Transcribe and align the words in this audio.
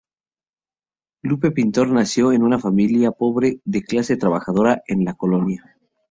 Lupe 1.21 1.51
Pintor 1.51 1.89
nació 1.89 2.31
en 2.31 2.41
una 2.41 2.57
familia 2.57 3.11
pobre 3.11 3.59
de 3.65 3.83
clase 3.83 4.17
trabajadora 4.17 4.81
en 4.87 5.05
la 5.05 5.13
Col. 5.13 5.45